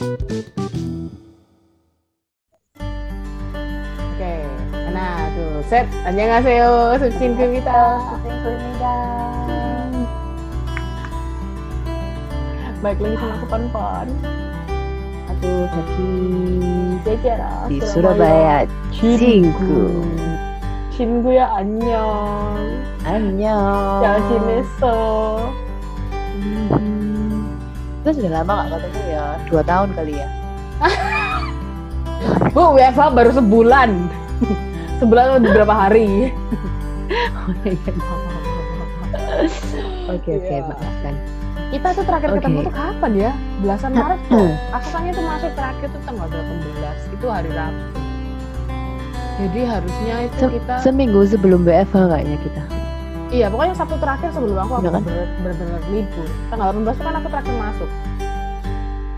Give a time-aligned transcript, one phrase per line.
[4.96, 7.68] nah tuh set 안녕하세요 수친구입니다.
[8.00, 8.84] Sucingku입니다.
[12.80, 14.08] Baik lagi sama aku Pan Pan.
[15.36, 16.08] Aku Jaki
[17.04, 18.64] Jejara di Surabaya.
[18.96, 20.00] 친구.
[20.88, 21.92] 친구야 안녕.
[23.04, 24.00] 안녕.
[24.00, 25.52] 잘 지냈어?
[26.40, 27.44] Hmm.
[28.06, 30.27] Kita sudah lama gak ketemu ya, Dua tahun kali ya.
[32.55, 33.89] Bu, WFH baru sebulan.
[34.97, 36.31] sebulan atau beberapa hari.
[40.07, 40.61] Oke oke Iya.
[40.61, 41.13] maafkan.
[41.71, 42.37] Kita tuh terakhir Oke.
[42.37, 43.31] ketemu tuh kapan ya?
[43.59, 44.51] Belasan Maret kok.
[44.71, 47.15] Aku tanya tuh masuk terakhir tuh tanggal 18.
[47.15, 47.83] Itu hari Rabu.
[49.39, 52.63] Jadi harusnya itu Se- kita Seminggu sebelum BFH kayaknya kita.
[53.31, 55.01] Iya, pokoknya Sabtu terakhir sebelum aku aku Iya kan?
[55.39, 56.27] bener-bener libur.
[56.51, 57.89] Tanggal 18 itu kan aku terakhir masuk.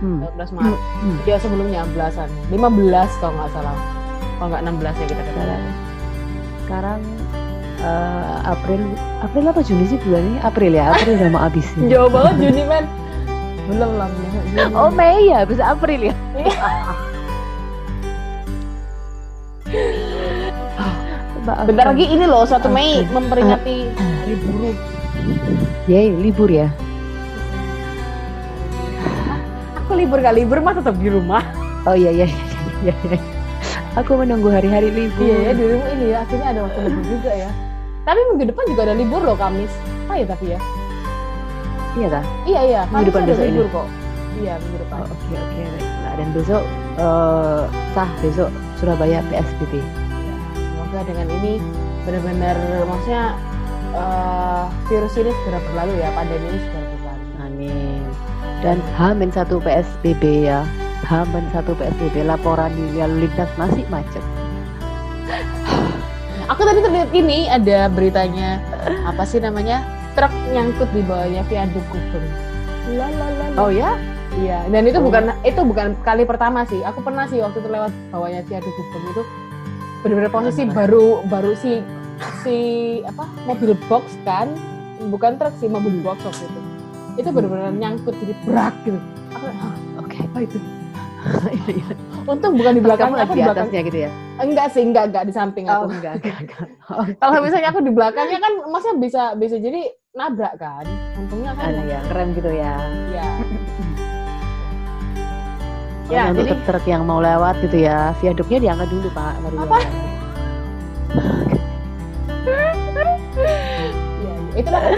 [0.04, 0.20] Hmm.
[0.36, 0.76] 18 Maret.
[1.00, 1.18] Hmm.
[1.24, 2.28] Ya sebelumnya belasan.
[2.52, 3.72] 15 kalau nggak salah.
[4.36, 5.32] Kalau nggak 16 ya kita ketemu.
[5.32, 5.64] Sekarang,
[6.68, 7.00] sekarang
[7.80, 8.82] eh, April
[9.24, 10.44] April apa Juni sih bulannya?
[10.44, 11.68] April ya, April udah mau habis.
[11.92, 12.84] Jauh banget Juni men.
[13.72, 14.12] Belum lah.
[14.76, 16.16] Oh Mei ya, bisa April ya.
[21.44, 21.68] Maafkan.
[21.68, 24.76] Bentar lagi ini loh 1 Mei memperingati hari buruh.
[25.88, 26.72] Yeay, libur ya.
[30.04, 31.44] Libur gak libur mah tetap di rumah.
[31.88, 32.28] Oh iya iya
[32.84, 32.96] iya.
[33.08, 33.20] iya.
[33.96, 35.24] Aku menunggu hari-hari libur.
[35.24, 37.50] Iya ya di rumah ini ya akhirnya ada waktu libur juga ya.
[38.04, 39.72] Tapi minggu depan juga ada libur loh Kamis.
[40.12, 40.60] Ah ya tapi ya.
[41.96, 42.22] Iya ta?
[42.44, 42.82] Iya iya.
[42.92, 43.52] Minggu depan ada besok ini?
[43.56, 43.88] libur kok.
[44.44, 44.98] Iya minggu depan.
[45.00, 46.14] Oh, Oke oke baiklah.
[46.20, 46.64] Dan besok
[47.00, 47.62] eh,
[47.96, 48.50] sah besok
[48.82, 49.74] Surabaya PSBB.
[49.80, 51.54] Ya, semoga dengan ini
[52.04, 53.24] benar-benar maksudnya
[53.96, 56.83] eh, virus ini segera berlalu ya pandemi ini segera.
[58.64, 60.64] Dan Hamin satu PSBB ya.
[61.04, 64.24] Hamin satu PSBB laporan di lalu lintas masih macet.
[66.52, 68.64] Aku tadi terlihat ini ada beritanya
[69.04, 69.84] apa sih namanya
[70.16, 71.84] truk nyangkut di bawahnya viaduk
[72.96, 73.08] la.
[73.60, 74.00] Oh ya?
[74.34, 75.06] Iya, dan itu Oh.
[75.12, 76.80] bukan itu bukan kali pertama sih.
[76.88, 79.24] Aku pernah sih waktu itu lewat bawahnya viaduk Gubeng itu
[80.02, 80.72] benar-benar posisi Ah.
[80.72, 81.84] baru baru si
[82.48, 82.58] si
[83.04, 84.56] apa mobil box kan,
[85.12, 86.73] bukan truk sih mobil box waktu itu.
[87.14, 89.00] Itu benar-benar nyangkut jadi brak gitu.
[89.32, 90.18] Aku, "Hah, Oke.
[90.24, 90.58] apa itu?
[92.26, 93.64] Untung bukan di belakang Kamu aku di belakang.
[93.64, 94.10] atasnya gitu ya?
[94.38, 95.94] Enggak sih, enggak enggak di samping Oh aku.
[95.94, 96.68] enggak enggak enggak.
[96.92, 99.82] Oh, Kalau misalnya aku di belakangnya kan masa bisa bisa jadi
[100.12, 100.84] nabrak kan.
[101.16, 102.76] Untungnya kan ada ya keren gitu ya.
[103.16, 103.28] ya.
[106.06, 109.34] Ya, Ya, untuk jadi- truk yang mau lewat gitu ya, viaduknya diangkat dulu pak.
[109.40, 109.78] Baru Apa?
[114.14, 114.98] Iya, itulah Oke.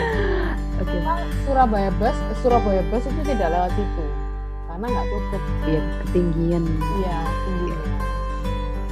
[1.55, 2.11] Surabaya Bus,
[2.43, 4.05] Surabaya Bus itu tidak lewat situ
[4.67, 5.41] karena nggak cukup.
[5.63, 6.63] Iya ketinggian.
[6.99, 7.17] Iya,
[7.47, 7.79] tingginya.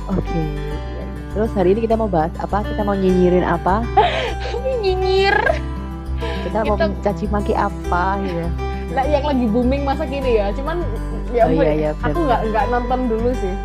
[0.07, 0.31] Oke.
[0.31, 1.05] iya, iya.
[1.35, 2.63] Terus hari ini kita mau bahas apa?
[2.63, 3.83] Kita mau nyinyirin apa?
[4.79, 5.35] Nyinyir.
[6.47, 8.47] Kita mau Kita- mencaci maki apa ya?
[8.95, 10.47] Nah, yang lagi booming masa kini ya.
[10.55, 10.79] Cuman
[11.35, 13.55] ya Oh, iya, iya, aku nggak nggak nonton dulu sih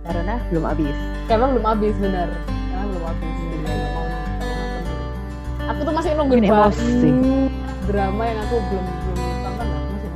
[0.00, 0.96] Karena belum habis.
[1.28, 2.28] karena belum habis benar.
[2.40, 3.34] Karena belum habis.
[3.36, 4.08] Mau dulu.
[5.68, 7.12] Aku tuh masih nungguin emosi.
[7.86, 10.10] Drama yang aku belum belum tonton lah masih.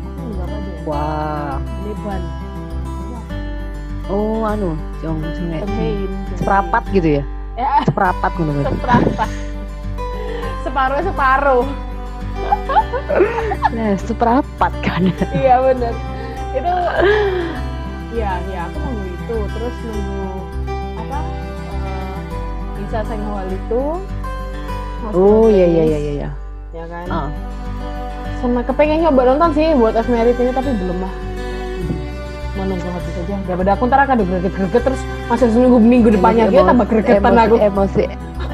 [0.00, 0.70] Aku nunggu apa aja?
[0.70, 0.80] ya?
[0.84, 1.56] Wah.
[1.82, 2.22] Leban.
[4.10, 6.10] Oh anu, jong jong Temein.
[6.34, 7.24] seperapat gitu ya?
[7.54, 8.52] Ya, Seperapat gitu.
[8.66, 9.30] seperempat.
[10.60, 11.64] Separuh separuh.
[13.70, 15.02] Nah, seperapat kan.
[15.30, 15.94] iya bener
[16.50, 16.74] itu
[18.12, 20.26] ya ya aku nunggu itu terus nunggu
[20.96, 21.18] apa
[21.86, 22.16] eh,
[22.76, 23.82] bisa senghol itu
[25.10, 26.30] Oh Hospital iya iya Playlist, iya iya.
[26.70, 27.06] Ya kan?
[27.08, 27.28] Ah.
[28.40, 31.12] sama kepengen nyoba nonton sih buat F Merit ini tapi belum lah.
[32.56, 33.36] Mau nunggu habis aja.
[33.44, 37.60] Daripada aku ntar akan greget-greget terus masih nunggu minggu depannya dia tambah gregetan aku.
[37.60, 38.04] Emosi.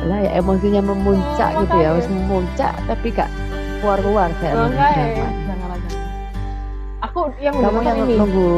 [0.07, 3.31] Lah ya emosinya memuncak Oh, gitu ya, harus memuncak tapi kak
[3.79, 5.33] keluar keluar kayak Makanya, jangan.
[5.47, 5.91] jangan aja
[7.03, 8.15] aku yang Kamu yang ini.
[8.19, 8.55] nunggu.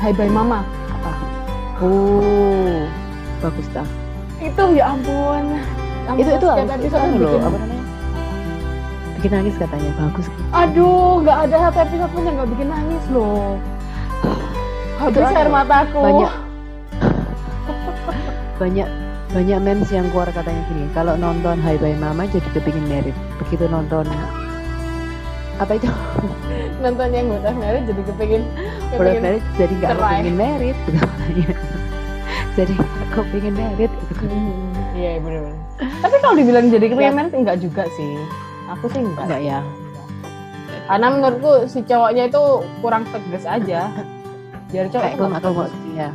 [0.00, 0.60] Hai Bye Mama.
[0.88, 1.12] Apa?
[1.84, 2.80] Oh,
[3.40, 3.86] bagus dah.
[4.38, 5.44] itu ya ampun.
[6.04, 7.40] Ampun, Itu itu harus itu loh,
[9.24, 10.26] bikin- nangis katanya bagus.
[10.52, 13.56] Aduh, nggak ada satu episode pun yang nggak bikin nangis loh.
[14.94, 16.00] Habis air mataku.
[16.00, 16.32] banyak.
[18.54, 18.88] banyak
[19.28, 23.66] banyak memes yang keluar katanya gini kalau nonton Hai Bye Mama jadi kepingin merit begitu
[23.66, 24.06] nonton
[25.56, 25.90] apa itu
[26.78, 28.42] Nonton yang buat merit jadi kepingin,
[28.94, 31.46] Udah kepingin merit jadi nggak kepingin merit gitu katanya
[32.54, 32.74] jadi
[33.10, 35.42] kepingin merit gitu kan Hmm, Iya benar.
[35.98, 38.14] Tapi kalau dibilang jadi kepingin merit enggak juga sih.
[38.72, 39.24] Aku sih enggak.
[39.28, 39.60] Enggak ya?
[40.84, 42.42] karena menurutku si cowoknya itu
[42.84, 43.88] kurang tegas aja.
[44.68, 45.72] Biar cowok kayak itu gue nggak nggak tahu tegas.
[45.96, 46.10] ya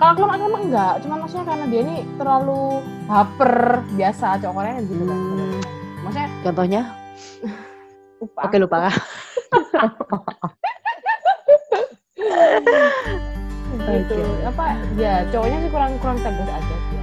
[0.00, 0.94] kalau kelemahan kelemahan enggak.
[1.04, 2.60] Cuma maksudnya karena dia ini terlalu
[3.04, 3.54] baper
[4.00, 5.18] biasa cowok Korea gitu kan.
[5.18, 5.60] Hmm.
[6.00, 6.82] maksudnya contohnya?
[8.20, 8.40] Lupa.
[8.44, 8.76] Oke lupa.
[13.80, 14.16] Gitu.
[14.44, 14.66] Apa?
[15.00, 17.00] Ya cowoknya sih kurang kurang tegas aja sih.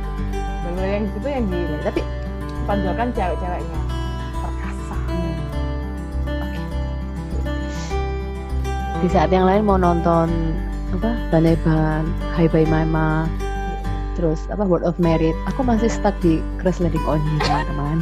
[0.78, 2.02] Yang gitu yang di tapi
[2.70, 3.80] tonjolkan cewek-ceweknya
[9.02, 10.30] di saat yang lain mau nonton
[10.98, 13.30] apa Baneban, Hai Bye Mama,
[14.18, 17.98] terus apa Word of Merit, aku masih stuck di Crash Landing on You teman-teman.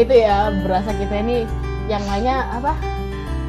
[0.02, 1.44] itu ya berasa kita ini
[1.90, 2.72] yang lainnya apa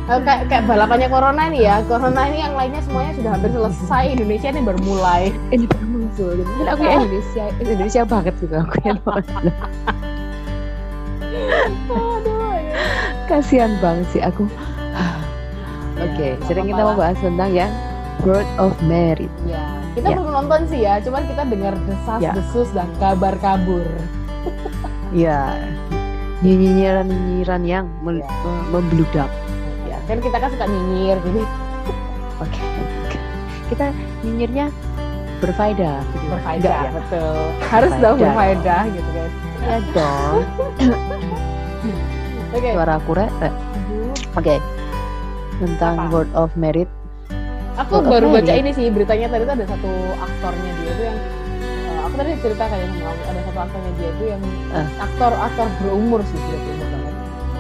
[0.09, 1.75] Eh, kayak kayak balapannya corona nih ya.
[1.88, 4.03] Corona ini yang lainnya semuanya sudah hampir selesai.
[4.17, 8.75] Indonesia ini baru mulai Ini baru muncul, mungkin aku yang Indonesia, Indonesia banget juga aku
[8.83, 9.00] yang
[13.31, 14.43] Kasihan banget sih aku.
[16.03, 17.71] Oke, nggak sekarang kita apa-apa mau bahas tentang yang
[18.19, 19.31] Word of Merit.
[19.43, 20.15] ya kita Ya.
[20.15, 22.31] belum nonton sih ya cuman kita dengar desas Ya.
[22.31, 23.83] desus dan kabar kabur
[25.15, 25.55] Ya,
[26.41, 28.29] nyinyiran-nyinyiran yang mel- Ya.
[28.41, 29.27] me- membludak.
[29.83, 31.41] ya kan kita kan suka nyinyir jadi
[32.43, 32.63] Oke,
[33.67, 33.85] kita
[34.21, 34.65] nyinyirnya
[35.39, 35.97] berfaedah.
[36.09, 36.25] gitu.
[36.29, 36.91] berfaedah ya?
[36.93, 38.81] betul harus dong Berfaedah.
[38.81, 40.41] berfaedah gitu guys Ya dong.
[42.51, 43.31] oke Suara aku rek.
[43.38, 43.53] rek.
[44.33, 44.56] Oke.
[45.57, 46.09] Tentang Apa?
[46.12, 46.89] Word of Merit.
[47.74, 51.19] aku Word baru baca ini sih beritanya tadi tuh ada satu aktornya dia tuh yang
[51.81, 54.88] eh, aku tadi cerita kayak sama kamu ada satu aktornya dia tuh yang Eh.
[55.00, 57.15] aktor aktor berumur sih dia tuh banget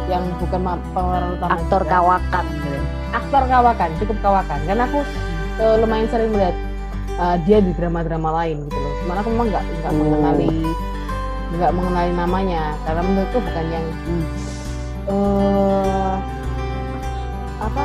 [0.07, 0.61] yang bukan
[0.91, 1.93] pemeran utama Aktor juga.
[1.93, 2.69] kawakan gitu.
[3.13, 4.99] aktor kawakan cukup kawakan karena aku
[5.57, 6.55] eh, lumayan sering melihat
[7.13, 9.97] eh, dia di drama-drama lain gitu loh cuman aku memang nggak nggak Oh.
[9.97, 10.49] mengenali
[11.51, 14.25] nggak mengenali namanya karena menurutku bukan yang Hmm.
[15.03, 16.15] Eh
[17.59, 17.83] apa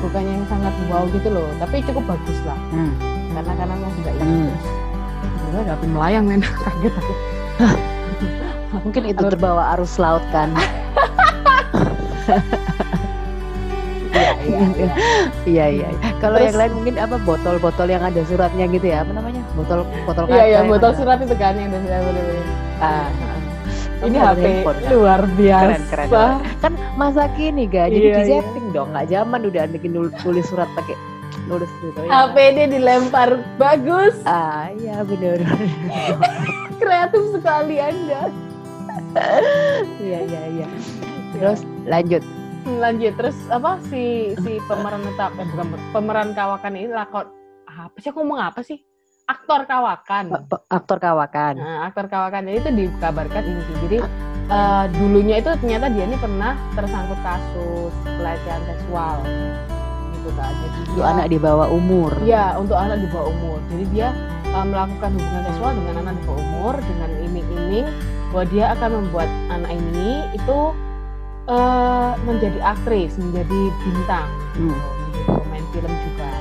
[0.00, 2.92] bukan yang sangat wow gitu loh tapi cukup bagus lah Hmm.
[3.32, 4.52] karena karena mau juga ini Hmm.
[5.54, 7.12] ada api melayang men kaget aku
[8.78, 10.52] Mungkin itu terbawa arus laut kan.
[14.08, 14.88] iya iya iya
[15.46, 15.88] Iya iya.
[16.18, 19.02] Kalau yang lain mungkin apa botol-botol yang ada suratnya gitu ya?
[19.02, 19.42] Apa namanya?
[19.54, 20.36] Botol botol kaca.
[20.36, 22.44] iya iya botol ada- surat itu kan yang dari bener-bener
[22.78, 23.08] Ah,
[23.98, 24.90] Kamu ada HP handphone, kan?
[24.94, 25.64] luar biasa.
[25.66, 26.38] Keren, keren, keren.
[26.62, 27.90] kan masa kini ga?
[27.90, 28.38] Jadi Iya, di iya.
[28.38, 28.88] setting dong.
[28.94, 29.90] Nggak zaman udah bikin
[30.22, 30.94] tulis surat pakai
[31.48, 33.30] nulis gitu ya HP dia dilempar.
[33.58, 34.14] Bagus.
[34.22, 35.42] Ah iya bener.
[36.80, 38.30] Kreatif sekali anda.
[39.98, 40.66] Iya iya iya.
[41.34, 42.22] Terus lanjut.
[42.62, 43.12] Hmm, lanjut.
[43.18, 43.82] Terus apa?
[43.90, 47.26] Si si pemeran tetap eh, bukan pemeran kawakan ini lakon
[47.66, 48.14] apa sih?
[48.14, 48.78] Aku ngomong apa sih
[49.28, 50.24] aktor kawakan
[50.72, 53.76] aktor kawakan Nah, aktor kawakan ini tuh dikabarkan ini sih.
[53.84, 53.98] Jadi
[54.48, 59.20] eh, dulunya itu ternyata dia ini pernah tersangkut kasus pelecehan seksual,
[60.16, 60.52] gitu kan.
[60.52, 63.58] Jadi itu dia, anak di bawah umur Iya, untuk anak di bawah umur.
[63.68, 64.08] Jadi dia
[64.48, 67.86] eh, melakukan hubungan seksual dengan anak di bawah umur dengan iming-iming
[68.32, 70.58] bahwa dia akan membuat anak ini itu
[71.52, 74.28] eh, menjadi aktris, menjadi bintang.
[74.56, 74.74] Hmm.
[74.74, 76.32] menjadi pemain film juga.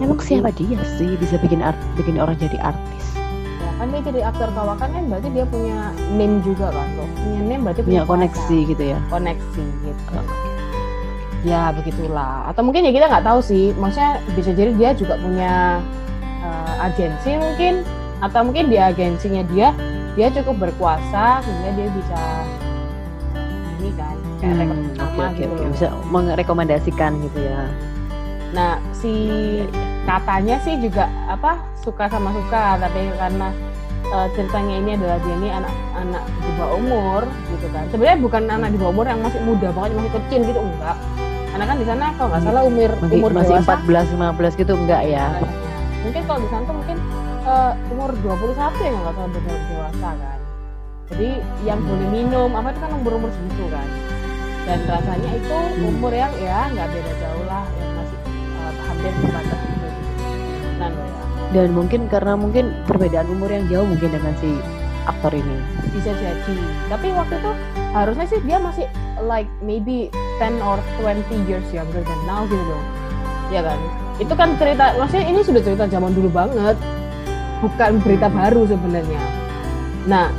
[0.00, 3.04] Emang siapa dia sih bisa bikin art bikin orang jadi artis?
[3.60, 7.40] Ya kan dia jadi aktor kawakan kan berarti dia punya name juga kan kok punya
[7.44, 8.12] name berarti punya kuasa.
[8.16, 8.98] koneksi gitu ya?
[9.12, 10.16] Koneksi gitu.
[11.44, 12.48] Ya begitulah.
[12.48, 13.76] Atau mungkin ya kita nggak tahu sih.
[13.76, 15.84] Maksudnya bisa jadi dia juga punya
[16.40, 17.84] eh, agensi mungkin.
[18.24, 19.76] Atau mungkin di agensinya dia
[20.16, 22.20] dia cukup berkuasa sehingga dia bisa
[23.80, 24.68] ini kan kayak
[25.00, 27.68] Hmm, oke gitu bisa merekomendasikan gitu ya.
[28.56, 29.12] Nah, si
[30.04, 33.48] katanya sih juga apa suka sama suka, tapi karena
[34.10, 37.84] eh, ceritanya ini adalah dia ini anak-anak di bawah umur gitu kan.
[37.88, 40.96] Sebenarnya bukan anak di bawah umur yang masih muda banget, masih kecil gitu enggak.
[41.50, 44.72] Karena kan di sana kalau nggak salah umur masih umur masih dewasa 14 15 gitu
[44.78, 45.26] enggak ya
[46.00, 46.98] mungkin kalau di sana tuh mungkin
[47.44, 50.38] eh, umur 21 ya nggak salah benar dewasa kan.
[51.10, 51.30] Jadi
[51.66, 53.86] yang boleh minum apa itu kan umur umur segitu kan.
[54.62, 55.90] Dan rasanya itu Hmm.
[55.90, 59.60] umur yang ya nggak beda jauh lah, yang masih eh, hampir sebatas.
[61.50, 64.50] Dan mungkin karena mungkin perbedaan umur yang jauh mungkin dengan si
[65.08, 65.56] aktor ini
[65.90, 66.56] bisa jadi.
[66.86, 67.50] Tapi waktu itu
[67.90, 68.86] harusnya sih dia masih
[69.26, 72.82] like maybe 10 or 20 years younger than now gitu loh.
[73.50, 73.78] Ya kan?
[74.22, 76.76] Itu kan cerita, maksudnya ini sudah cerita zaman dulu banget.
[77.60, 79.20] Bukan berita baru sebenarnya.
[80.08, 80.32] Nah,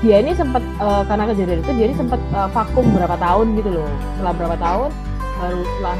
[0.00, 3.70] dia ini sempat eh, karena kejadian itu dia ini sempat eh, vakum berapa tahun gitu
[3.74, 3.90] loh.
[4.16, 4.90] Setelah berapa tahun
[5.38, 5.96] baru setelah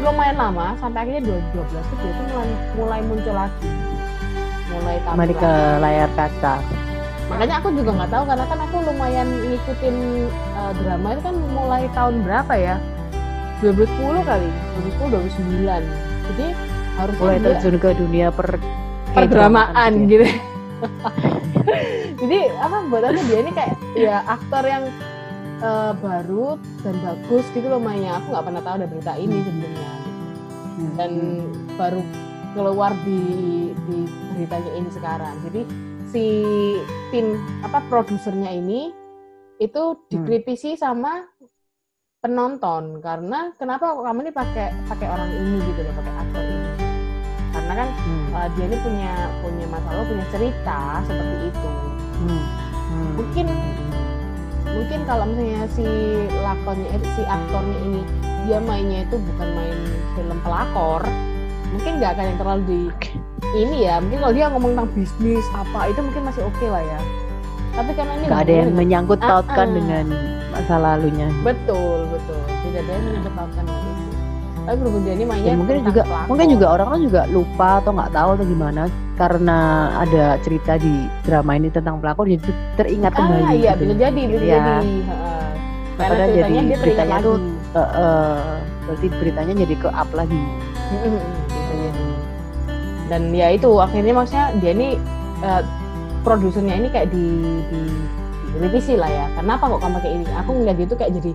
[0.00, 1.22] lumayan lama sampai akhirnya
[1.54, 3.70] 2012 itu dia tuh mulai, mulai muncul lagi.
[4.70, 5.52] Mulai tampil kembali ke
[5.82, 6.54] layar kaca.
[7.30, 9.96] Makanya aku juga nggak tahu karena kan aku lumayan ngikutin
[10.58, 12.76] uh, drama itu kan mulai tahun berapa ya?
[13.60, 14.48] 2010 kali
[15.04, 15.84] 2010 2009
[16.32, 16.46] jadi
[16.96, 18.48] harusnya mulai terjun ke dunia per
[19.12, 20.26] perdramaan gitu.
[22.20, 24.84] Jadi apa buat aku dia ini kayak ya aktor yang
[25.60, 29.90] uh, baru dan bagus gitu loh mainnya aku nggak pernah tahu ada berita ini sebelumnya
[30.70, 30.96] Hmm.
[30.96, 31.12] dan
[31.76, 32.00] baru
[32.56, 33.20] keluar di
[33.84, 33.98] di
[34.32, 35.34] beritanya ini sekarang.
[35.44, 35.62] Jadi
[36.08, 36.24] si
[37.12, 38.88] tim apa produsernya ini
[39.60, 41.20] itu dikritisi sama
[42.24, 43.04] penonton.
[43.04, 46.68] Karena kenapa kamu ini pakai pakai orang ini gitu loh pakai aktor ini?
[47.50, 48.26] Karena kan Hmm.
[48.32, 49.12] uh, dia ini punya
[49.44, 51.70] punya masalah punya cerita seperti itu.
[52.24, 52.42] Hmm.
[52.90, 53.10] Hmm.
[53.20, 53.46] mungkin
[54.72, 55.86] mungkin kalau misalnya si
[56.40, 58.00] lakonnya eh, si aktornya ini
[58.46, 59.78] dia mainnya itu bukan main
[60.14, 61.02] film pelakor
[61.70, 62.80] mungkin nggak akan yang terlalu di
[63.50, 63.98] ini ya.
[63.98, 67.00] Mungkin kalau dia ngomong tentang bisnis apa itu mungkin masih oke lah ya.
[67.74, 69.74] Tapi karena ini Gak ada yang menyangkut pautkan Ah, ah.
[69.74, 70.06] dengan
[70.50, 71.28] masa lalunya.
[71.42, 72.38] betul betul.
[72.46, 73.89] Tidak ada yang menyangkut pautkan dengan itu
[74.60, 76.28] tapi berhubung dia ini mainnya Dan mungkin juga pelakor.
[76.28, 78.82] mungkin juga orang-orang juga lupa atau nggak tahu atau gimana
[79.14, 79.58] karena
[79.98, 82.40] ada cerita di drama ini tentang pelakor jadi
[82.74, 83.42] teringat kembali.
[83.42, 83.82] ah iya gitu.
[83.82, 84.56] bisa jadi bisa Ya.
[84.58, 85.44] jadi Heeh.
[85.96, 87.38] karena ceritanya jadi dia lagi tuh
[87.70, 88.50] Eh, eh,
[88.82, 90.34] berarti beritanya jadi ke up lagi.
[90.90, 91.06] Bisa
[91.70, 92.02] jadi.
[93.06, 94.88] Dan ya itu akhirnya maksudnya dia ini
[95.40, 95.62] eh,
[96.20, 97.26] produsernya ini kayak di,
[97.70, 97.80] di
[98.52, 99.26] direvisi lah ya.
[99.34, 100.24] Kenapa kok kamu pakai ini?
[100.42, 101.32] Aku ngeliat dia tuh kayak jadi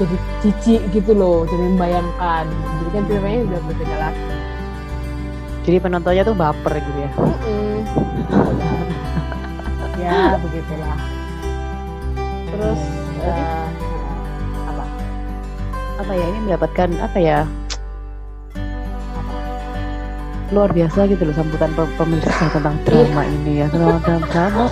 [0.00, 2.44] jadi jijik gitu loh, jadi membayangkan.
[2.48, 4.24] Jadi kan ceritanya udah berbeda lagi.
[5.60, 7.10] Jadi penontonnya tuh baper gitu ya.
[7.20, 7.76] Mm-mm.
[10.00, 10.98] ya begitulah.
[12.50, 12.80] Terus
[13.20, 13.66] eh,
[14.66, 14.84] apa?
[16.00, 17.38] Apa ya ini mendapatkan apa ya
[20.50, 24.66] luar biasa gitu loh sambutan pe- pemirsa tentang drama ini ya tentang drama.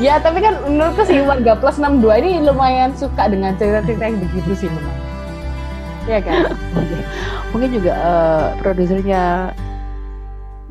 [0.00, 4.50] Ya tapi kan menurutku sih warga plus 62 ini lumayan suka dengan cerita-cerita yang begitu
[4.56, 4.96] sih memang.
[6.08, 6.40] Iya kan?
[7.52, 9.52] Mungkin juga eh, produsernya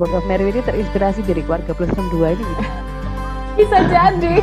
[0.01, 2.63] World of Mary ini terinspirasi dari keluarga plus 62 ini gitu.
[3.61, 4.35] Bisa jadi.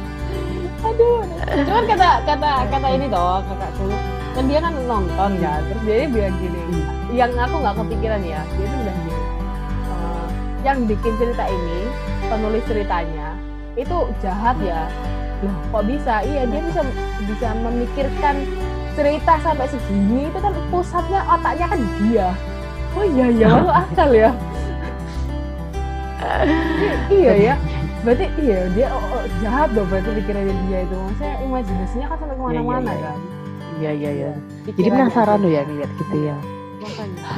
[0.88, 1.20] Aduh.
[1.68, 3.92] Cuman kata kata kata ini toh kakakku
[4.38, 6.62] kan dia kan nonton kan terus dia bilang gini
[7.10, 9.18] yang aku nggak kepikiran ya dia tuh bilang gini
[9.90, 10.26] "Eh,
[10.62, 11.78] yang bikin cerita ini
[12.30, 13.27] penulis ceritanya
[13.78, 14.90] itu jahat ya.
[15.46, 16.26] Loh kok bisa?
[16.26, 16.82] Iya dia bisa
[17.30, 18.34] bisa memikirkan
[18.98, 22.28] cerita sampai segini itu kan pusatnya otaknya kan dia.
[22.98, 24.30] Oh iya ya masuk akal ya.
[27.06, 27.54] Iya ya.
[28.02, 30.96] Berarti iya dia oh, oh, jahat dong berarti pikirannya dia itu.
[30.98, 33.02] Maksudnya imajinasinya kan sampai ke mana-mana iya.
[33.06, 33.18] kan?
[33.78, 34.32] Iya iya iya.
[34.66, 36.36] Jadi penasaran loh ya ngeliat gitu ya.
[36.78, 37.30] makanya.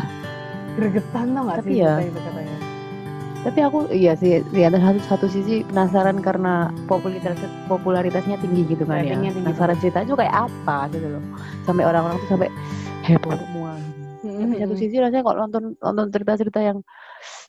[0.79, 2.70] Gregetan tau gak Tapi sih ya, itu katanya
[3.41, 7.41] Tapi aku iya sih lihat satu satu sisi penasaran karena popularitas
[7.73, 9.17] popularitasnya tinggi gitu kan ya.
[9.17, 9.33] Tinggi.
[9.33, 11.25] Penasaran ceritanya tuh kayak apa gitu loh.
[11.65, 12.49] Sampai orang-orang tuh sampai
[13.09, 13.73] heboh semua.
[14.21, 16.79] Tapi satu sisi rasanya kalau nonton nonton cerita-cerita yang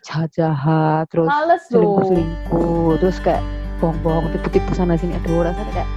[0.08, 3.44] jahat-jahat terus males selingkuh-selingkuh terus kayak
[3.84, 5.20] bohong-bohong tipu-tipu sana sini.
[5.20, 5.90] Aduh rasanya kayak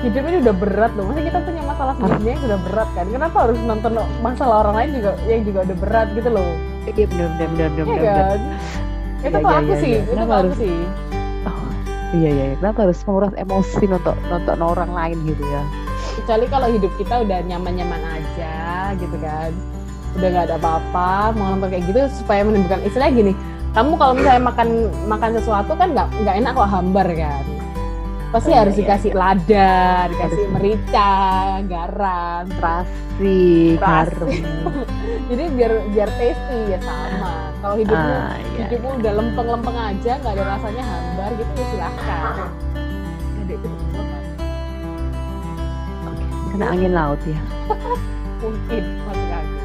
[0.00, 1.12] hidup ini udah berat loh.
[1.12, 3.04] Masa kita punya masalah sendiri yang udah berat kan.
[3.12, 3.92] Kenapa harus nonton
[4.24, 7.86] masalah orang lain juga yang juga udah berat gitu loh iya bener bener bener bener
[7.86, 8.14] iya bener.
[8.14, 8.40] kan
[9.24, 9.98] itu Iya, kok iya, aku iya, sih iya.
[9.98, 10.76] itu Kenapa kok aku harus- sih
[12.14, 12.56] iya iya iya.
[12.56, 15.62] kenapa harus menguras emosi nonton nonton orang lain gitu ya
[16.14, 18.54] kecuali kalau hidup kita udah nyaman-nyaman aja
[18.94, 19.50] gitu kan
[20.14, 23.32] udah nggak ada apa-apa mau nonton kayak gitu supaya menimbulkan istilahnya gini
[23.74, 24.68] kamu kalau misalnya makan
[25.04, 27.42] makan sesuatu kan nggak nggak enak kok hambar kan
[28.34, 29.70] pasti Oh, iya, harus iya, dikasih lada
[30.10, 30.54] dikasih Harus.
[30.58, 31.10] merica
[31.70, 32.44] garam.
[32.50, 34.28] Terasi garam.
[35.30, 37.54] Jadi biar biar tasty ya sama.
[37.62, 42.22] Kalau hidupmu ah iya hidupmu udah lempeng-lempeng aja nggak ada rasanya hambar gitu ya silahkan.
[42.34, 42.50] Kan.
[46.04, 47.40] Oke, kena angin laut ya.
[48.42, 49.62] Mungkin masuk angin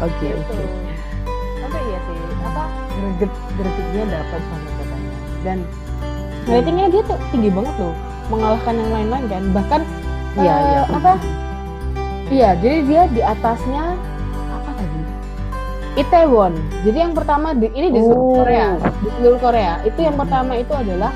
[0.00, 0.52] oke gitu.
[0.54, 0.64] oke.
[1.66, 2.62] Tapi iya sih apa
[2.96, 5.14] greget gregetnya dapat banget katanya.
[5.44, 5.58] Dan
[6.48, 7.94] ratingnya dia tuh tinggi banget loh
[8.26, 9.82] mengalahkan yang lain-lain kan bahkan
[10.36, 10.80] Iya, eh, iya.
[10.92, 11.12] apa
[12.28, 13.96] iya jadi dia di atasnya
[14.52, 15.00] apa tadi
[15.96, 18.36] Itaewon jadi yang pertama di, ini di seluruh Oh.
[18.38, 18.68] Korea
[19.00, 21.08] di seluruh Korea itu yang pertama itu adalah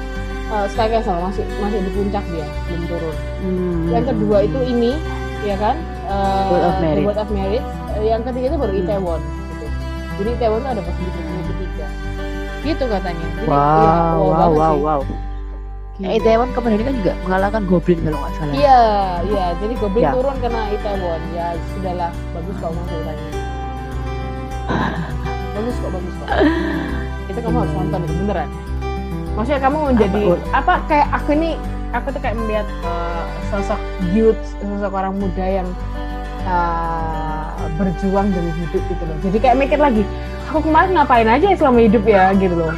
[0.48, 3.88] uh, Sky Castle masih masih di puncak dia belum turun Hmm.
[3.88, 4.92] yang kedua itu ini
[5.42, 7.02] ya kan eh, World of Merit.
[7.02, 7.64] World of Merit.
[7.98, 8.82] Yang ketiga itu baru Hmm.
[8.82, 9.66] Itaewon gitu
[10.16, 11.39] jadi Itaewon tuh ada posisi ketiga
[12.62, 13.26] gitu katanya.
[13.36, 15.00] Jadi, wow ya, wow wow wow
[16.00, 16.08] Gila.
[16.08, 18.54] Eh, Itaewon kemarin kan juga mengalahkan Goblin kalau nggak salah.
[18.56, 18.80] Iya
[19.28, 19.46] iya.
[19.60, 20.12] Jadi Goblin Ya.
[20.16, 21.20] turun karena Itaewon.
[21.36, 22.10] Ya sudahlah.
[22.32, 23.26] Bagus kok mau ceritanya.
[25.54, 26.28] Bagus kok bagus kok.
[27.28, 28.48] Itu kamu harus nonton itu beneran.
[29.36, 31.50] Maksudnya kamu menjadi apa, kayak aku ini
[31.92, 33.80] aku tuh kayak melihat uh, sosok
[34.14, 35.68] youth sosok orang muda yang
[36.48, 39.16] uh, berjuang demi hidup gitu loh.
[39.20, 40.02] Jadi kayak mikir lagi
[40.50, 42.74] aku kemarin ngapain aja selama hidup ya gitu loh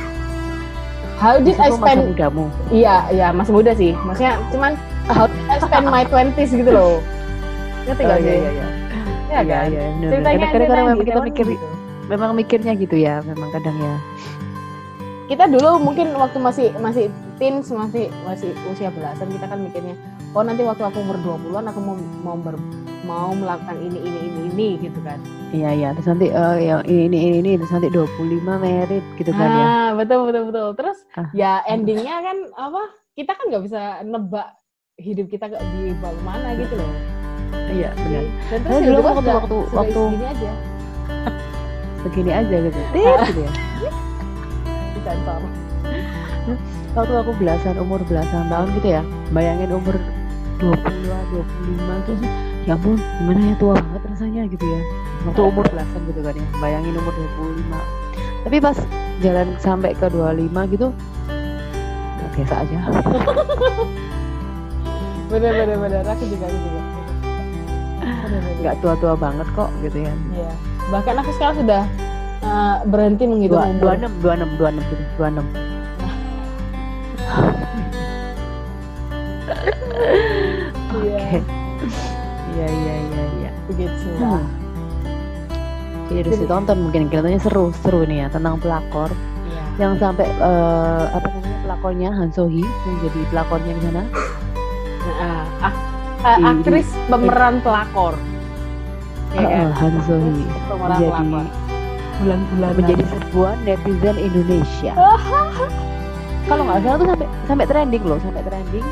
[1.17, 4.77] how did I spend masa mudamu iya iya masih muda sih maksudnya cuman
[5.09, 7.01] how did I spend my twenties gitu loh
[7.89, 8.67] ngerti oh, gak iya, sih iya, iya.
[9.33, 9.65] Iya Iya, kan?
[9.73, 10.47] iya, bener, Ceritanya.
[10.53, 11.67] Kadang-kadang memang kita mikir, gitu.
[12.05, 13.97] memang mikirnya gitu ya, memang kadang ya.
[15.33, 17.09] kita dulu mungkin waktu masih masih
[17.41, 19.97] teens masih masih usia belasan kita kan mikirnya
[20.37, 22.61] oh nanti waktu aku umur 20-an aku mau mau ber,
[23.03, 25.19] mau melakukan ini ini ini ini gitu kan.
[25.51, 25.89] Iya, iya.
[25.93, 28.07] Terus nanti eh, yang ini, ini, ini, ini, terus nanti 25
[28.57, 29.65] merit gitu kan ya.
[29.65, 30.69] Ah, betul betul betul.
[30.75, 31.29] Terus Ah.
[31.33, 32.83] ya endingnya kan apa?
[33.13, 34.49] Kita kan nggak bisa nebak
[34.97, 35.93] hidup kita ke di
[36.23, 36.93] mana gitu loh.
[37.69, 38.25] Iya, benar.
[38.49, 40.51] Dan terus Saya dulu waktu- sudah- waktu- sudah waktu- segini aja
[42.05, 42.81] Begini aja gitu.
[42.93, 43.53] Gitu ya.
[44.95, 45.41] disensor.
[46.93, 49.03] Waktu aku belasan, umur belasan tahun gitu ya.
[49.33, 49.97] Bayangin umur
[50.59, 52.21] 20-an, 25 terus
[52.63, 54.81] ya ampun, gimana ya tua banget rasanya gitu ya.
[55.27, 56.47] Waktu umur belasan gitu kan ya.
[56.63, 58.47] Bayangin umur 25.
[58.47, 58.79] Tapi pas
[59.23, 60.89] jalan sampai ke 25 gitu
[62.23, 62.79] ya biasa aja.
[65.33, 66.05] Bener bener bener.
[66.05, 66.81] Aku juga aku juga.
[68.61, 70.13] Nggak tua-tua banget kok gitu ya.
[70.37, 70.53] Iya.
[70.93, 71.83] Bahkan aku sekarang sudah
[72.45, 73.97] eh, berhenti menghitung Dua, umur.
[73.97, 75.41] 26, 26, 26 gitu, 26.
[80.93, 81.19] Iya.
[81.25, 81.62] Oke.
[82.65, 83.51] Iya, iya, iya, iya.
[83.65, 84.07] Begitu.
[84.17, 84.45] Hmm.
[86.05, 89.09] Jadi harus Jadi- ditonton mungkin kelihatannya seru seru nih ya tentang pelakor
[89.43, 89.63] Iya.
[89.81, 94.03] yang sampai eh, apa namanya pelakornya Han Sohee yang jadi pelakornya di sana
[95.03, 95.83] Nah, ak-
[96.21, 98.15] eh, Di- aktris pemeran pelakor.
[99.33, 99.59] Iya kan?
[99.59, 101.47] eh, Han Sohee Pemeran menjadi pelakor.
[102.13, 104.93] Bulan-bulan menjadi sebuah netizen Indonesia
[106.43, 108.87] kalau nggak salah tuh sampai sampai trending loh sampai trending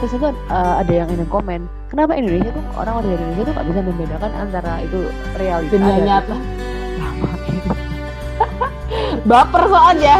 [0.00, 3.66] terus itu eh, ada yang ini komen kenapa Indonesia tuh orang-orang dari Indonesia tuh nggak
[3.66, 5.00] bisa membedakan antara itu
[5.36, 6.36] realita dunia dan nyata.
[9.30, 10.16] Baper soalnya.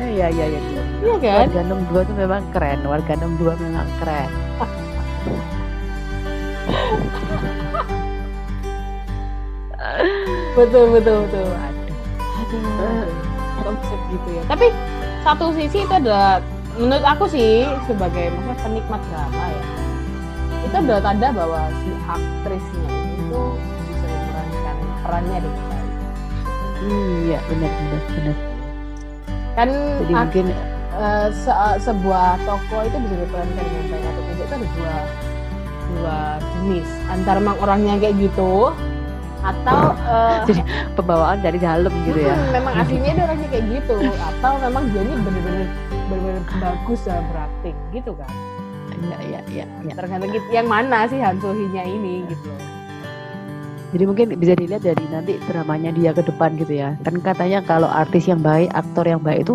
[0.00, 0.82] Eh, iya iya iya iya.
[1.04, 1.46] Iya kan?
[1.52, 4.30] Warga 62 tuh memang keren, warga 62 memang keren.
[10.54, 11.50] Betul betul betul.
[11.50, 12.62] Aduh.
[12.62, 13.06] Aduh.
[13.64, 14.42] Konsep gitu ya.
[14.46, 14.66] Tapi
[15.26, 16.38] satu sisi itu adalah
[16.74, 19.64] menurut aku sih sebagai maksudnya penikmat drama ya.
[20.64, 23.42] Itu adalah tanda bahwa si aktrisnya itu
[23.84, 25.92] bisa memerankan perannya dengan baik.
[26.84, 28.36] Iya benar benar benar.
[29.54, 30.46] Kan Jadi ak- mungkin
[30.94, 34.96] eh, se- sebuah tokoh itu bisa diperankan dengan baik atau tidak itu ada dua
[35.94, 38.52] dua jenis antara memang orangnya kayak gitu
[39.44, 40.60] atau eh, Jadi
[40.96, 42.34] pembawaan dari dalam gitu ya.
[42.50, 45.68] memang aslinya dia orangnya kayak gitu atau memang dia ini bener-bener
[46.06, 48.30] bener-bener bagus dalam berakting gitu kan
[48.94, 49.92] Iya iya iya iya.
[49.92, 52.62] tergantung gitu, yang mana sih Han Sohee-nya ini gitu loh
[53.90, 56.98] Jadi mungkin bisa dilihat dari nanti dramanya dia ke depan gitu ya.
[57.06, 59.54] Kan katanya kalau artis yang baik, aktor yang baik itu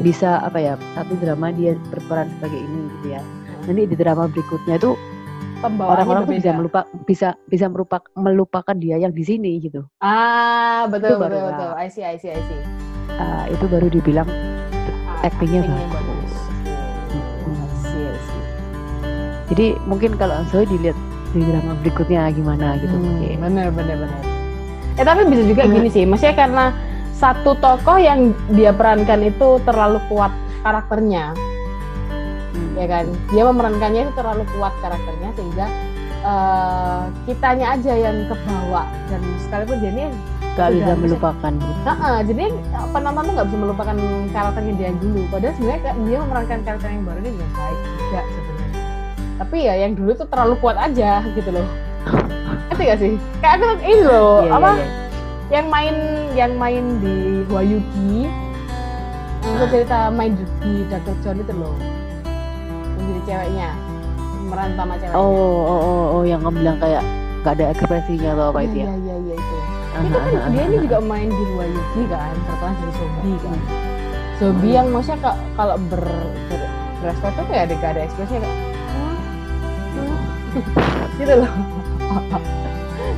[0.00, 3.20] bisa apa ya satu drama dia berperan sebagai ini gitu ya.
[3.68, 4.96] Nanti di drama berikutnya itu
[5.80, 9.84] orang-orang tuh bisa melupa bisa bisa merupak melupakan dia yang di sini gitu.
[10.00, 11.52] ah betul Itu baru betul lah.
[11.52, 12.62] betul I see I see I see
[13.14, 14.53] Ah, itu baru dibilang Ah,
[15.24, 16.32] Actingnya bagus.
[16.68, 18.42] Oh, I see, I see.
[19.48, 20.96] Jadi mungkin kalau Zoe dilihat
[21.32, 22.92] di drama berikutnya gimana gitu.
[22.92, 23.30] Hmm, Oke.
[23.34, 24.20] bener bener bener
[24.94, 25.74] eh tapi bisa juga Hmm.
[25.74, 26.64] gini sih maksudnya karena
[27.10, 30.30] satu tokoh yang dia perankan itu terlalu kuat
[30.62, 31.34] karakternya
[32.54, 32.78] Hmm.
[32.78, 35.66] ya kan dia memerankannya itu terlalu kuat karakternya sehingga
[36.24, 40.04] eh, kitanya aja yang kebawa dan sekalipun dia ini
[40.54, 41.50] Gak bisa melupakan.
[41.50, 41.80] gitu.
[41.82, 42.44] Heeh, jadi
[42.88, 43.96] penonton tuh nggak bisa melupakan
[44.30, 48.82] karakternya dia dulu padahal sebenarnya dia memerankan karakter yang baru ini dengan baik juga sebenarnya
[49.34, 51.66] tapi ya yang dulu tuh terlalu kuat aja gitu loh
[52.70, 54.88] ngerti gak sih kayak aku ini loh Iya, apa iya, iya.
[55.50, 55.96] yang main
[56.32, 58.30] yang main di Wayugi
[59.42, 61.14] yang aku cerita main di, di Dr.
[61.20, 61.74] John itu loh
[62.94, 63.68] yang jadi ceweknya
[64.54, 65.18] pemeran utama ceweknya.
[65.18, 65.34] Oh,
[65.66, 67.02] oh, oh, oh, yang kamu bilang kayak
[67.42, 68.94] gak ada ekspresinya atau apa itu iya ya?
[68.94, 69.56] iya iya itu.
[69.94, 73.38] Aha, itu kan aha, dia aha, ini juga main di Wayugi kan terkenal jadi zombie
[73.42, 73.58] kan.
[74.34, 76.02] Zombie yang maksudnya ka- kalau ber,
[76.48, 76.60] ber
[77.02, 78.58] berekspresi tuh kayak ada gak ada ekspresinya kayak
[78.94, 79.16] "Hmm,
[79.92, 80.18] hmm."
[81.18, 81.52] gitu loh.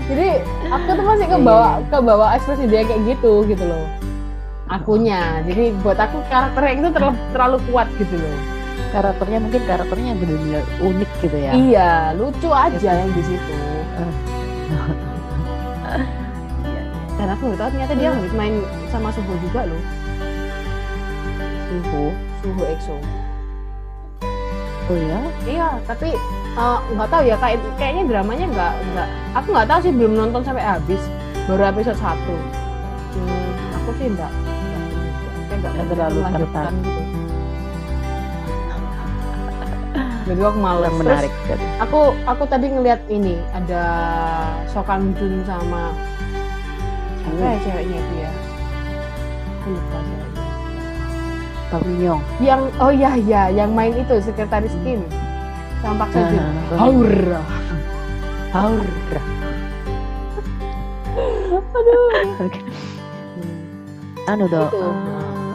[0.06, 0.28] Jadi
[0.70, 3.84] aku tuh masih Iya, kebawa iya, kebawa ekspresi dia kayak gitu gitu loh.
[4.66, 5.44] Akunya.
[5.44, 8.55] Jadi buat aku karakternya itu terlalu, terlalu kuat gitu loh
[8.96, 11.52] Karakternya mungkin karakternya yang benar-benar unik gitu ya.
[11.52, 13.52] iya lucu aja yang di situ.
[16.64, 16.82] Iya,
[17.16, 18.54] dan aku nggak tahu ternyata dia habis main
[18.88, 19.82] sama Suho juga loh.
[21.68, 22.04] Suhu.
[22.40, 22.96] Suho EXO.
[24.86, 25.18] Oh ya?
[25.44, 26.14] iya tapi
[26.54, 30.40] eh, nggak tahu ya kayak kayaknya dramanya nggak nggak aku nggak tahu sih belum nonton
[30.40, 31.02] sampai habis.
[31.44, 32.34] Baru episode satu.
[33.12, 34.32] Hmm, aku sih nggak
[35.56, 36.80] Nggak terlalu tertarik.
[36.80, 37.00] gitu
[40.26, 41.58] jadi aku males Yang Terus, menarik kan.
[41.78, 43.84] aku aku tadi ngeliat ini ada
[44.66, 45.94] Sokan Jun sama
[47.16, 48.30] siapa ya ceweknya itu ya
[49.52, 50.44] aku lupa ceweknya
[51.66, 52.22] Pak Minyong.
[52.38, 55.02] yang oh iya iya yang main itu sekretaris Kim
[55.78, 57.42] sama Pak Sejun Ah, Haura
[58.48, 58.82] Haur.
[61.76, 62.08] aduh
[62.38, 62.60] Oke.
[64.26, 64.66] Anu dong.
[64.66, 64.80] Itu.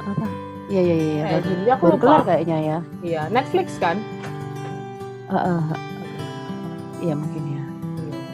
[0.02, 0.26] apa?
[0.68, 1.08] Iya iya iya.
[1.12, 1.24] iya.
[1.30, 2.78] Eh, jadi aku lupa kelar kayaknya ya.
[3.02, 3.98] iya Netflix kan
[5.32, 5.64] Ah.
[7.00, 7.64] Iya mungkin ya.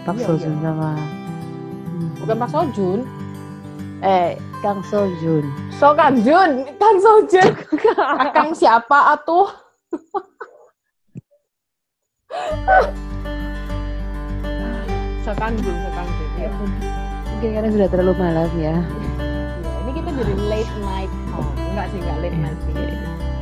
[0.04, 0.64] Pak Iya, Sojun iya.
[0.66, 0.92] sama
[2.18, 3.00] bukan Pak Sojun
[4.00, 4.30] eh
[4.60, 5.46] Kang Sojun.
[5.72, 7.52] Sokan Jun Kang Sojun
[8.24, 9.46] Akang siapa atuh
[15.24, 16.50] Sokan Jun Sokan Jun ya.
[17.28, 18.74] Mungkin karena sudah terlalu malas ya.
[18.74, 22.74] Ya, ini kita jadi late night oh enggak sih enggak late night sih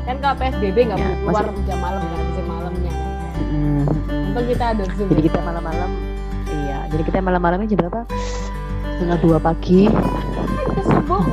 [0.05, 2.64] kan kalau PSBB nggak Ya, boleh keluar jam malam nggak bisa malamnya
[3.55, 3.87] Mm.
[4.35, 5.91] untung kita ada zoom Jadi kita malam-malam
[6.51, 8.03] iya, jadi kita malam-malamnya jam berapa?
[8.99, 9.87] Setengah dua pagi.
[10.83, 11.23] subuh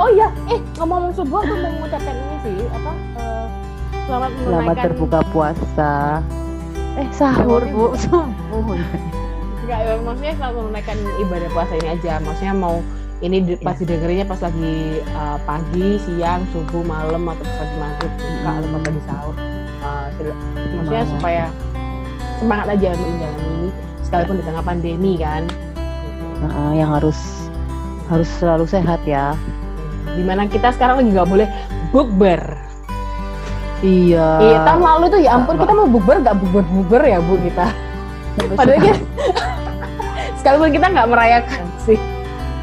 [0.00, 3.46] oh iya eh ngomong subuh aku mau mengucapkan ini sih apa eh,
[4.08, 5.92] selamat Selamat menunaikan berbuka puasa.
[6.98, 8.76] Eh sahur bu, subuh.
[9.62, 12.12] Enggak, ya, maksudnya selamat menunaikan ibadah puasa ini aja.
[12.20, 12.82] Maksudnya mau
[13.22, 18.12] ini di, pas didengerinnya pas lagi uh, pagi, siang, subuh, malam atau pas lagi maghrib
[18.18, 19.36] buka atau pas lagi sahur.
[19.82, 20.06] Uh,
[20.78, 21.44] maksudnya supaya
[22.38, 23.68] semangat aja untuk menjalani ini
[24.06, 25.42] sekalipun di tengah pandemi kan.
[26.42, 27.18] Nah, yang harus
[28.10, 29.34] harus selalu sehat ya.
[30.12, 31.48] Di mana kita sekarang lagi nggak boleh
[31.90, 32.42] bukber.
[33.82, 34.28] Iya.
[34.38, 37.66] Iya, tahun lalu tuh ya ampun kita mau bukber nggak bukber bukber ya bu kita.
[38.54, 38.98] Padahal kita
[40.38, 41.98] sekalipun kita nggak merayakan sih.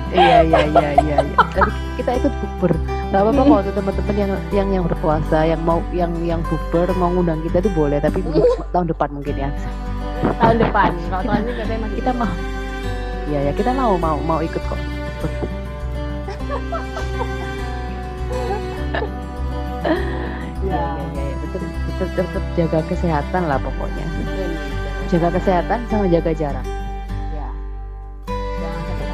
[0.10, 1.15] iya iya iya iya.
[1.21, 1.38] iya.
[1.38, 2.98] Tapi kita ikut bukber.
[3.09, 7.09] Gak apa-apa kalau tuh teman-teman yang yang yang berpuasa, yang mau yang yang bukber mau
[7.09, 8.21] ngundang kita tuh boleh, tapi
[8.69, 9.49] tahun depan mungkin ya.
[10.37, 10.93] Tahun depan.
[11.09, 12.33] Kalau tahun ini katanya masih Kita mau.
[13.29, 14.77] Iya ya kita mau mau mau ikut kok.
[20.69, 20.69] ya.
[20.69, 20.81] Iya
[21.17, 21.33] iya.
[21.49, 21.65] Tetap,
[21.97, 24.05] tetap tetap jaga kesehatan lah pokoknya.
[25.09, 26.78] Jaga kesehatan sama jaga jarak.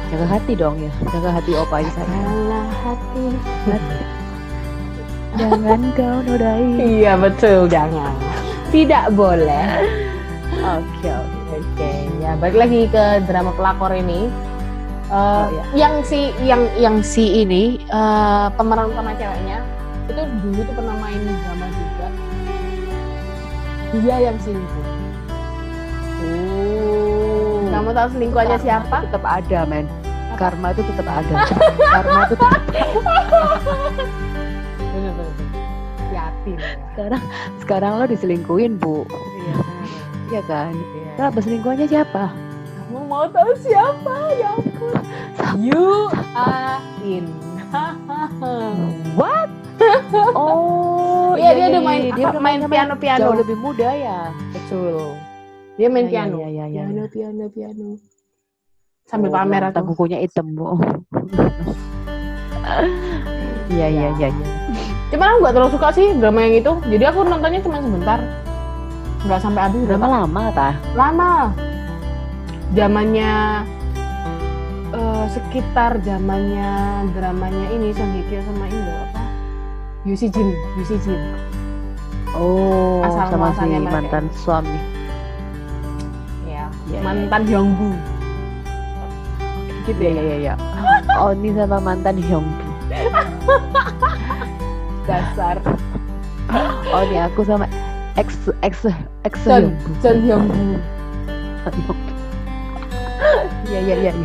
[0.06, 0.92] Jaga hati dong ya.
[1.10, 2.14] Jaga hati opa di sana.
[2.14, 3.24] salah hati.
[5.40, 6.64] Jangan kau nodai.
[6.80, 8.16] Iya betul, jangan.
[8.72, 9.68] Tidak boleh.
[10.64, 11.36] Oke oke.
[11.56, 14.28] Oke, ya balik lagi ke drama pelakor ini.
[14.28, 15.62] Eh, Oh, iya.
[15.86, 19.62] Yang si yang yang si ini eh, pemeran utama ceweknya
[20.10, 22.06] itu dulu tuh pernah main drama juga.
[24.02, 24.95] Dia yang selingkuh.
[27.96, 28.96] Tahu selingkuhannya Karma siapa?
[29.02, 29.86] tetap ada men
[30.36, 31.34] karma itu tetap ada
[31.88, 32.86] karma itu tetap ya.
[36.86, 37.22] sekarang
[37.58, 39.04] sekarang lo diselingkuhin bu
[39.36, 39.54] Iya.
[40.30, 41.08] iya kan Iya.
[41.16, 42.24] kenapa selingkuhannya siapa
[42.86, 44.14] Kamu mau tahu siapa?
[44.38, 44.94] Ya ampun.
[45.58, 47.26] You are in.
[49.18, 49.50] what
[50.32, 53.20] oh Iya, dia udah main- dia apa, udah main sama yang piano-piano.
[53.26, 55.18] jauh lebih muda ya Betul.
[55.76, 56.36] Dia main Iya, piano.
[56.40, 57.06] iya, iya, iya, piano, iya.
[57.12, 57.86] piano, piano.
[59.06, 60.74] Sambil Oh, pamer tak kukunya hitam bu
[63.70, 64.46] iya iya iya iya
[65.06, 66.72] Cuman aku gak terlalu suka sih drama yang itu.
[66.90, 68.18] Jadi aku nontonnya cuma sebentar.
[69.22, 69.86] Nggak sampai habis.
[69.86, 71.54] drama lama tah Lama.
[72.74, 73.32] Zamannya
[74.90, 76.70] eh, sekitar zamannya
[77.14, 79.22] dramanya ini Song Hye Kyo sama Indo apa?
[80.02, 81.18] Yusi Jin, Yusi Jin.
[82.34, 84.95] oh Asal sama si mantan suami
[86.96, 87.88] Ya, Iya, mantan Hyungbu.
[89.84, 90.22] Gitu iya ya.
[90.24, 90.54] iya iya
[91.20, 92.64] oh ini sama mantan Hyungbu
[95.08, 95.60] Dasar.
[96.94, 97.68] Oh ini aku sama
[98.16, 98.88] ex ex
[99.28, 99.88] ex Hyungbu.
[100.00, 100.80] Son Hyungbu.
[103.68, 104.12] Iya iya iya.
[104.16, 104.18] iya.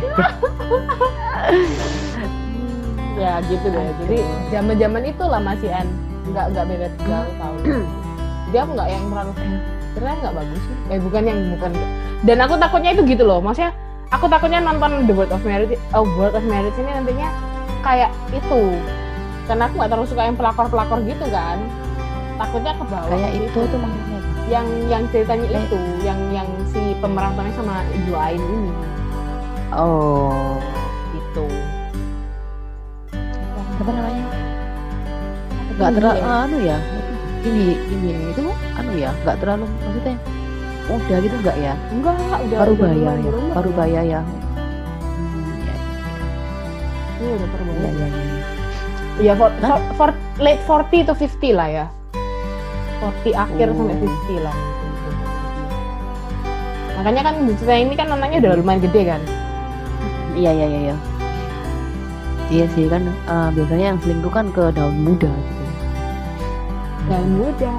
[3.22, 3.86] Ya gitu deh.
[4.02, 5.84] Jadi zaman-zaman itulah masih an
[6.32, 7.60] nggak nggak beda tiga tahun.
[8.48, 9.32] Jadi aku nggak yang terlalu
[9.94, 10.76] ternyata nggak bagus sih.
[10.92, 11.70] Eh bukan yang bukan.
[12.22, 13.40] Dan aku takutnya itu gitu loh.
[13.42, 13.72] Maksudnya
[14.12, 17.28] aku takutnya nonton The World of Marriage, oh World of Marriage ini nantinya
[17.82, 18.62] kayak itu.
[19.50, 21.58] Karena aku nggak terlalu suka yang pelakor-pelakor gitu kan.
[22.40, 23.08] Takutnya ke bawah.
[23.10, 23.46] Kayak gitu.
[23.46, 24.18] itu tuh maksudnya.
[24.18, 24.20] apa?
[24.50, 28.72] yang yang ceritanya Kayak- itu, yang yang si pemeran sama Ibu Ain ini.
[29.72, 30.60] Oh,
[31.16, 31.46] gitu
[33.82, 34.24] apa namanya?
[35.74, 36.34] Nggak terlalu dia?
[36.46, 36.78] anu ya.
[37.42, 38.42] Ini ini itu
[38.78, 40.14] anu ya, nggak terlalu maksudnya
[40.86, 41.74] muda gitu nggak ya?
[41.90, 44.20] enggak udah Parubaya udah ya, lumayan berumur Parubaya ya.
[45.62, 45.74] Ya,
[47.18, 48.22] Iya, udah parubaya ya, ya, ya.
[49.18, 51.86] Iya, for, for, for- late 40 to 50 lah ya.
[52.98, 53.76] 40 akhir Oh.
[53.76, 54.56] sampai 50 lah.
[56.92, 59.22] Makanya kan cerita ini kan anaknya udah lumayan gede kan.
[60.32, 60.96] Iya iya iya iya.
[62.48, 65.61] Iya sih kan eh, biasanya yang selingkuh kan ke daun muda gitu.
[67.02, 67.10] Ya.
[67.10, 67.74] Dan muda.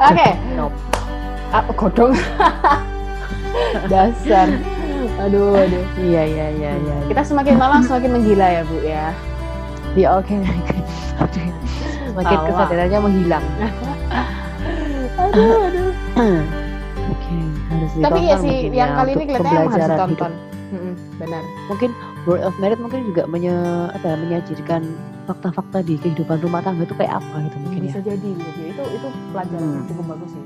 [0.00, 0.74] Oke, Nope.
[1.50, 2.12] ah, kodong.
[3.92, 4.48] Dasar.
[5.20, 5.84] Aduh, aduh.
[5.98, 6.96] Iya iya iya iya.
[7.06, 9.06] Kita semakin malam semakin menggila ya, Bu ya.
[9.92, 10.34] Ya oke.
[11.20, 11.42] Oke.
[12.08, 12.46] Semakin Tawa.
[12.48, 13.44] kesadarannya menghilang.
[15.20, 15.92] Aduh, aduh.
[17.12, 17.36] Oke,
[17.68, 20.32] harus Tapi iya ditonton sih, yang ya, kali ini kelihatannya harus ditonton.
[20.32, 21.18] hidup.
[21.20, 21.42] Benar.
[21.68, 21.90] Mungkin
[22.22, 23.52] Word of Merit mungkin juga menye,
[23.88, 24.82] apa ya, menyajikan
[25.24, 27.86] fakta-fakta di kehidupan rumah tangga itu kayak apa gitu mungkin ya.
[27.86, 28.70] bisa jadi bisa jadi.
[28.70, 29.86] itu itu pelajaran Hmm.
[29.86, 30.44] cukup bagus sih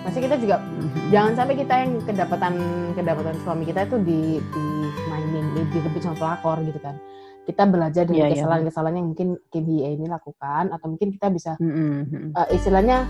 [0.00, 1.00] masih kita juga Mhm.
[1.10, 2.52] jangan sampai kita yang kedapatan
[2.94, 4.64] kedapatan suami kita itu di di
[5.06, 6.96] mainin di direbut sama pelakor gitu kan
[7.42, 8.34] kita belajar dari Iya, iya.
[8.38, 12.32] kesalahan-kesalahan yang mungkin KBA ini lakukan atau mungkin kita bisa mhm.
[12.32, 13.04] eh, istilahnya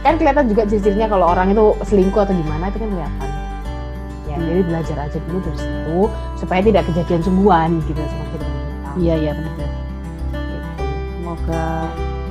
[0.00, 3.29] kan kelihatan juga ciri-cirinya kalau orang itu selingkuh atau gimana itu kan kelihatan
[4.30, 5.98] ya jadi belajar aja dulu dari situ
[6.38, 9.54] supaya tidak kejadian sungguhan gitu sama kehidupan kita Iya iya benar.
[9.54, 9.64] Gitu.
[11.18, 11.66] Semoga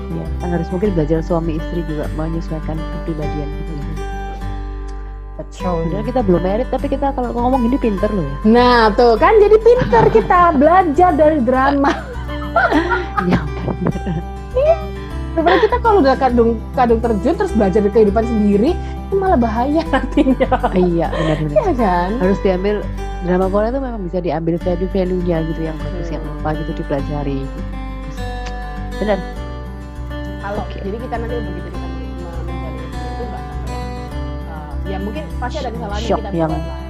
[0.09, 3.85] ya kan harus mungkin belajar suami istri juga menyesuaikan kepribadian gitu ya.
[5.39, 8.35] betul Padahal kita belum merit tapi kita kalau ngomong gini pinter loh ya.
[8.43, 11.91] Nah tuh kan jadi pinter kita belajar dari drama.
[13.19, 14.88] Iya benar.
[15.39, 19.79] Daripada kita kalau udah kadung kadung terjun terus belajar dari kehidupan sendiri itu malah bahaya
[19.89, 20.51] nantinya.
[20.73, 21.55] Iya benar benar.
[21.55, 22.09] Iya kan?
[22.19, 22.75] Harus diambil
[23.21, 26.35] drama Korea itu memang bisa diambil value-value-nya gitu yang bagus yang Hmm.
[26.37, 27.39] apa gitu dipelajari.
[28.97, 29.19] Benar.
[30.39, 30.77] Kalau Oke.
[30.77, 31.95] jadi kita nanti begitu kita men-
[32.43, 33.43] menjalani itu nggak
[34.45, 36.88] uh, ya mungkin pasti ada kesalahan yang kita yang- buat lah.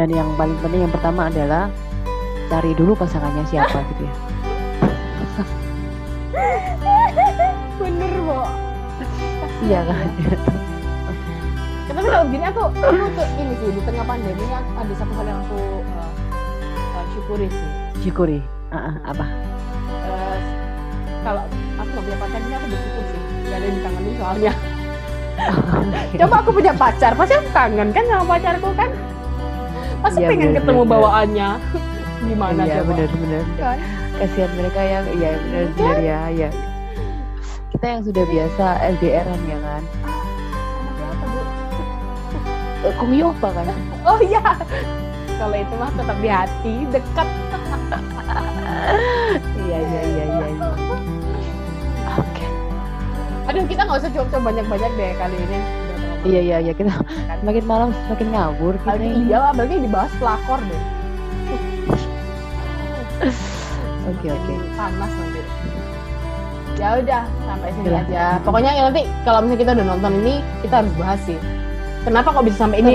[0.00, 1.68] Dan yang paling penting yang pertama adalah
[2.48, 4.14] cari dulu pasangannya siapa gitu ya.
[7.76, 8.48] Bener Bo.
[9.60, 10.08] Iya kan.
[11.84, 15.26] Tapi kalau gini aku aku tuh ini sih di tengah pandemi aku- ada satu hal
[15.28, 16.10] yang aku uh,
[16.96, 17.70] uh, syukuri sih.
[18.00, 18.40] Syukuri.
[18.72, 19.26] Ah, ah, apa?
[20.08, 20.38] Eh,
[21.20, 21.44] kalau
[21.76, 24.52] aku nggak punya pacar ini aku bersyukur sih gak ada yang dikangenin soalnya
[26.22, 28.90] coba aku punya pacar pasti aku kangen kan sama pacarku kan
[30.00, 30.92] pasti Iya, pengen bener, ketemu bener.
[30.92, 31.48] bawaannya
[32.28, 33.44] gimana iya coba benar benar.
[33.56, 33.78] Kan?
[34.16, 36.50] Kasihan mereka yang iya benar benar ya ya.
[37.70, 39.82] Kita yang sudah biasa LDRan ya kan.
[39.86, 41.40] Sama siapa, Bu?
[42.82, 43.66] Eh, Kung Yopa kan.
[44.08, 44.42] oh iya
[45.36, 47.24] kalau itu mah tetap di hati dekat
[49.58, 50.46] Iya iya iya iya.
[50.46, 50.68] iya.
[52.12, 52.44] Oke.
[53.46, 55.58] aduh kita nggak usah coba banyak-banyak deh kali ini
[56.20, 57.36] Iya iya iya kita kan.
[57.40, 59.20] semakin malam semakin ngawur kita apalagi ini.
[59.26, 60.82] iya apalagi dibahas pelakor deh
[64.10, 64.54] Oke oke.
[64.74, 65.40] panas nanti
[66.80, 70.74] ya udah sampai sini aja pokoknya ya nanti kalau misalnya kita udah nonton ini kita
[70.80, 71.36] harus bahas sih
[72.02, 72.94] kenapa kok bisa sampai ini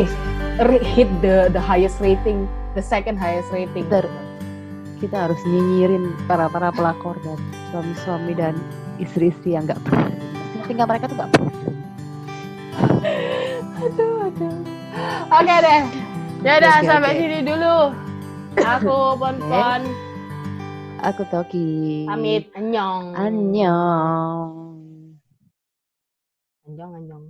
[0.58, 4.10] re- hit the the highest rating the second highest rating Betul.
[4.96, 7.36] Kita harus nyinyirin para para pelakor dan
[7.70, 8.56] suami-suami dan
[8.96, 10.08] istri-istri yang nggak perlu.
[10.66, 11.52] Tinggal mereka tuh nggak perlu.
[13.86, 14.56] Aduh aduh.
[15.30, 15.82] Oke deh.
[16.42, 17.20] Ya udah Oke, sampai oke.
[17.22, 17.78] sini dulu.
[18.56, 19.82] Aku pon pon
[21.04, 22.06] Aku Toki.
[22.10, 22.50] pamit.
[22.56, 24.54] Anyong Annyeong.
[26.66, 27.24] anyong anyong